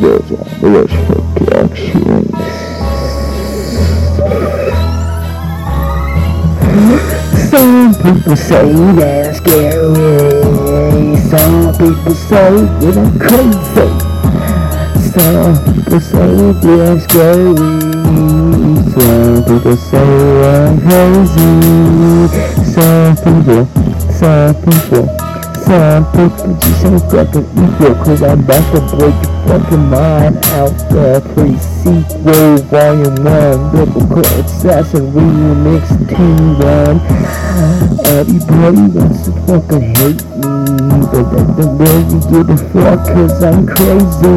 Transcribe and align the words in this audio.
goes 0.00 0.30
on 0.30 0.38
the 0.60 0.68
Rushford 0.68 1.28
Some 7.50 7.94
people 7.94 8.36
say 8.36 8.72
that 8.94 9.26
I'm 9.26 9.34
scary. 9.34 9.94
Some 11.28 11.72
people 11.72 12.14
say 12.14 12.50
that 12.80 12.96
I'm 12.96 13.18
crazy. 13.18 13.88
Some 15.10 15.56
people 15.64 16.00
say 16.00 16.34
that 16.52 16.80
I'm 16.86 16.98
scary. 17.00 17.56
Some 18.94 19.40
people 19.44 19.76
say 19.76 20.08
I'm 20.54 20.74
crazy. 20.80 21.52
Some 22.72 23.16
people, 23.16 23.62
some 24.12 24.54
people. 24.62 25.27
Some 25.68 26.06
people 26.12 26.56
just 26.60 26.86
ain't 26.86 27.02
fucking 27.12 27.44
equal 27.52 27.94
Cause 28.02 28.22
I'm 28.22 28.40
about 28.40 28.64
to 28.72 28.80
break 28.96 29.12
your 29.12 29.36
fucking 29.44 29.86
mind 29.90 30.36
out 30.56 30.72
there 30.88 31.20
pre-sequel 31.20 32.56
Volume 32.72 33.22
1 33.22 33.76
Biblical 33.76 34.24
Assassin 34.40 35.12
Remix 35.12 35.84
Team 36.08 36.58
1 36.58 37.00
Everybody 38.16 38.80
wants 38.96 39.26
to 39.26 39.32
fucking 39.44 39.92
hate 39.92 40.24
me 40.40 41.04
But 41.12 41.28
that 41.36 41.52
don't 41.60 41.76
really 41.76 42.16
give 42.32 42.48
a 42.48 42.56
fuck 42.72 43.04
Cause 43.04 43.42
I'm 43.44 43.66
crazy 43.66 44.36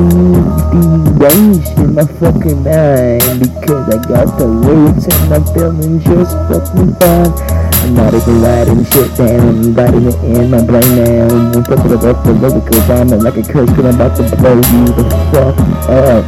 Deranged 1.15 1.79
in 1.79 1.95
my 1.95 2.03
fucking 2.19 2.61
mind 2.61 3.39
Because 3.39 3.87
I 3.87 4.03
got 4.05 4.37
the 4.37 4.47
roots 4.47 5.05
and 5.07 5.33
I'm 5.33 5.45
feeling 5.53 6.01
just 6.01 6.35
fucking 6.51 6.93
fine 6.95 7.70
I'm 7.81 7.95
not 7.95 8.13
even 8.13 8.41
writing 8.41 8.85
shit 8.85 9.17
down, 9.17 9.73
writing 9.73 10.05
it 10.05 10.15
in 10.23 10.51
my 10.51 10.63
brain 10.63 10.95
now. 10.95 11.27
I'm 11.55 11.63
fucking 11.63 11.93
about 11.93 12.23
the 12.23 12.33
lyrical 12.33 12.79
vomit 12.81 13.21
like 13.21 13.37
a 13.37 13.43
curse, 13.43 13.69
cause 13.71 13.85
I'm 13.85 13.95
about 13.95 14.15
to 14.17 14.23
blow 14.37 14.55
you 14.55 14.85
the 14.93 15.03
fuck 15.31 15.57
up. 15.89 16.25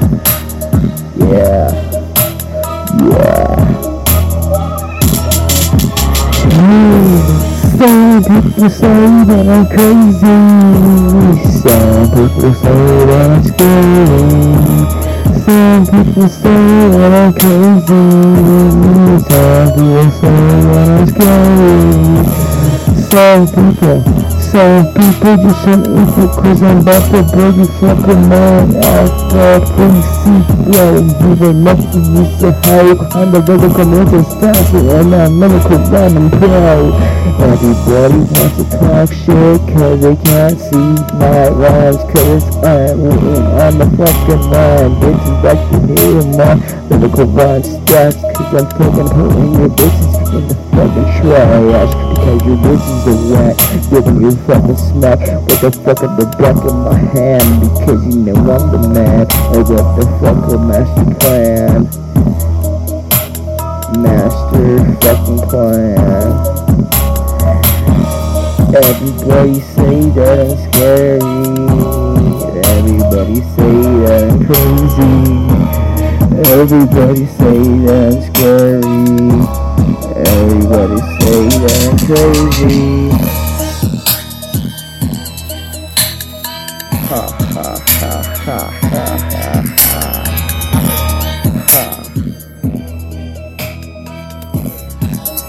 Yeah. 1.16 1.70
Yeah. 3.06 3.54
Some 7.78 8.24
people 8.24 8.70
say 8.70 9.08
that 9.28 9.48
I'm 9.48 9.66
crazy. 9.68 10.38
Some 11.60 12.08
people 12.10 12.54
say 12.54 13.06
that 13.06 13.30
I'm 13.30 13.44
scary. 13.44 15.03
Some 15.46 15.86
people 15.86 16.30
say 16.30 16.88
I'm 17.12 17.34
crazy. 17.34 18.04
Some 19.28 19.68
people 19.74 20.10
say 20.12 20.38
that 20.64 20.88
I'm 20.90 21.06
scary. 21.08 21.84
Some 23.12 23.44
people 23.48 23.98
some 24.54 24.86
people 24.94 25.36
just 25.42 25.68
ain't 25.68 25.88
equal 25.90 26.30
cause 26.30 26.62
I'm 26.62 26.86
about 26.86 27.02
to 27.10 27.24
blow 27.34 27.50
your 27.58 27.66
fucking 27.82 28.30
mind 28.30 28.76
out 28.86 29.10
the 29.34 29.66
pre-sequel 29.74 31.10
You 31.26 31.50
ain't 31.50 31.58
nothing 31.66 32.06
you 32.14 32.24
say 32.38 32.54
how 32.62 33.18
I'm 33.18 33.32
the 33.34 33.42
lyrical 33.42 33.86
mental 33.86 34.22
statue 34.22 34.90
and 34.94 35.16
I'm 35.16 35.40
medical 35.40 35.82
rhyming 35.90 36.30
pro 36.30 36.94
Everybody 37.42 38.20
wants 38.30 38.56
to 38.58 38.66
talk 38.78 39.10
shit 39.10 39.60
cause 39.74 40.02
they 40.06 40.16
can't 40.22 40.60
see 40.62 41.02
my 41.18 41.50
rhymes 41.50 42.04
Cause 42.14 42.46
I'm 42.62 43.02
written 43.02 43.42
on 43.58 43.74
the 43.82 43.88
fucking 43.98 44.44
line 44.54 44.94
Bitches 45.02 45.38
back 45.42 45.60
to 45.74 45.78
hear 45.90 46.22
my 46.38 46.54
lyrical 46.94 47.26
rhyme 47.26 47.64
stats 47.64 48.22
Cause 48.38 48.54
I'm 48.54 48.70
fucking 48.78 49.10
putting 49.18 49.54
your 49.58 49.70
bitches 49.70 50.23
in 50.36 50.48
the 50.48 50.56
fucking 50.74 51.10
trash 51.22 51.94
Because 52.10 52.42
your 52.46 52.58
bitches 52.58 53.06
are 53.08 53.22
wet 53.30 53.56
Giving 53.90 54.20
you 54.22 54.32
fucking 54.46 54.78
smack 54.78 55.20
What 55.48 55.60
the 55.62 55.72
fuck 55.72 56.02
at 56.04 56.12
the 56.18 56.26
back 56.38 56.58
of 56.58 56.76
my 56.76 56.98
hand 56.98 57.50
Because 57.62 58.02
you 58.06 58.16
know 58.22 58.34
I'm 58.34 58.72
the 58.72 58.80
man 58.90 59.26
Or 59.54 59.62
what 59.64 59.86
the 59.96 60.06
fuck 60.20 60.40
a 60.50 60.58
master 60.58 61.06
plan 61.22 61.82
Master 64.02 64.66
fucking 65.02 65.42
plan 65.50 66.32
Everybody 68.74 69.60
say 69.60 70.10
that 70.18 70.38
I'm 70.40 70.58
scary. 70.74 71.22
Everybody 72.74 73.38
say 73.54 73.74
that 74.02 74.22
I'm 74.32 74.38
crazy 74.48 75.14
Everybody 76.50 77.26
say 77.28 77.58
that 77.86 78.04
I'm 78.10 78.22
scary 78.34 79.63
Everybody 80.26 80.98
say 81.20 81.48
that 81.62 81.80
I'm 81.88 81.98
crazy. 82.08 83.10
Ha 86.96 87.24
ha 87.54 87.68
ha 88.00 88.14
ha 88.44 88.58
ha 88.92 89.08
ha 89.32 89.46
ha. 91.72 91.84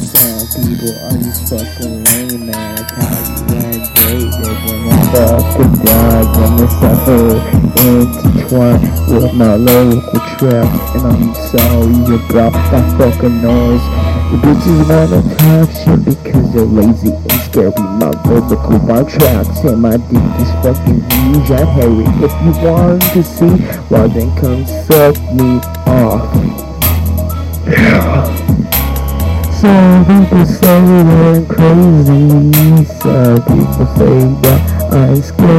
Some 0.00 0.62
people 0.64 0.94
are 1.04 1.18
just 1.18 1.48
fucking 1.50 2.04
lame, 2.04 2.46
man. 2.46 2.78
I 2.90 3.10
you 3.28 3.40
that 3.48 3.80
great, 3.96 4.30
they're 4.40 4.60
gonna 4.64 4.96
fucking 5.12 5.74
die, 5.84 6.24
gonna 6.34 6.66
suffer 6.80 8.37
intertwined 8.48 8.82
with 9.08 9.32
my 9.34 9.54
local 9.54 10.20
trap 10.36 10.94
And 10.94 11.06
I'm 11.06 11.34
sorry 11.34 12.16
about 12.16 12.52
that 12.70 12.98
fucking 12.98 13.42
noise. 13.42 13.82
The 14.30 14.36
bitches 14.42 14.80
wanna 14.88 15.22
talk 15.36 15.70
shit 15.70 16.00
because 16.04 16.46
they're 16.52 16.64
lazy 16.64 17.12
and 17.12 17.40
scary. 17.42 17.72
My 17.98 18.12
vertical 18.26 18.78
bar 18.80 19.04
tracks 19.04 19.60
and 19.64 19.82
my 19.82 19.96
dick 19.96 20.40
is 20.40 20.50
fucking 20.62 21.00
huge 21.10 21.50
and 21.50 21.68
hairy 21.68 22.04
If 22.24 22.32
you 22.44 22.52
want 22.64 23.02
to 23.02 23.22
see, 23.22 23.54
well 23.90 24.08
then 24.08 24.30
come 24.36 24.66
suck 24.66 25.16
me 25.34 25.60
off. 25.86 26.34
Some 29.58 30.04
people 30.06 30.46
say 30.46 30.78
that 30.78 31.18
I'm 31.34 31.46
crazy. 31.48 32.84
Some 33.00 33.42
people 33.42 33.86
say 33.96 34.16
that 34.42 34.60
I'm 34.92 35.16
people, 35.16 35.57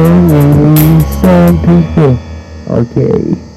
okay 2.80 3.49